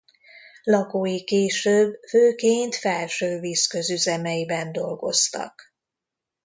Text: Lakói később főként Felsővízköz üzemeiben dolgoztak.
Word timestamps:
Lakói 0.63 1.23
később 1.23 1.99
főként 2.09 2.75
Felsővízköz 2.75 3.89
üzemeiben 3.89 4.71
dolgoztak. 4.71 5.73